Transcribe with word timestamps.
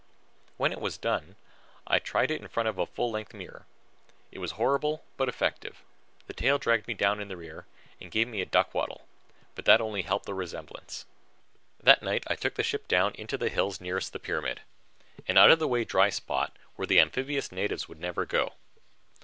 When 0.57 0.71
it 0.71 0.81
was 0.81 0.97
done, 0.97 1.35
I 1.85 1.99
tried 1.99 2.31
it 2.31 2.37
on 2.39 2.45
in 2.45 2.49
front 2.49 2.67
of 2.67 2.79
a 2.79 2.87
full 2.87 3.11
length 3.11 3.35
mirror. 3.35 3.67
It 4.31 4.39
was 4.39 4.53
horrible 4.53 5.03
but 5.15 5.29
effective. 5.29 5.83
The 6.25 6.33
tail 6.33 6.57
dragged 6.57 6.87
me 6.87 6.95
down 6.95 7.21
in 7.21 7.27
the 7.27 7.37
rear 7.37 7.67
and 7.99 8.09
gave 8.09 8.27
me 8.27 8.41
a 8.41 8.47
duck 8.47 8.73
waddle, 8.73 9.05
but 9.53 9.65
that 9.65 9.79
only 9.79 10.01
helped 10.01 10.25
the 10.25 10.33
resemblance. 10.33 11.05
That 11.79 12.01
night 12.01 12.23
I 12.25 12.33
took 12.35 12.55
the 12.55 12.63
ship 12.63 12.87
down 12.87 13.13
into 13.13 13.37
the 13.37 13.49
hills 13.49 13.79
nearest 13.79 14.11
the 14.11 14.17
pyramid, 14.17 14.61
an 15.27 15.37
out 15.37 15.51
of 15.51 15.59
the 15.59 15.67
way 15.67 15.83
dry 15.83 16.09
spot 16.09 16.57
where 16.77 16.87
the 16.87 16.99
amphibious 16.99 17.51
natives 17.51 17.87
would 17.87 17.99
never 17.99 18.25
go. 18.25 18.53